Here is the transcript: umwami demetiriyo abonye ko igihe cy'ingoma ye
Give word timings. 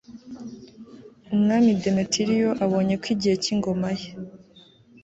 umwami 1.33 1.69
demetiriyo 1.81 2.49
abonye 2.63 2.95
ko 3.01 3.07
igihe 3.15 3.35
cy'ingoma 3.43 3.89
ye 3.99 4.09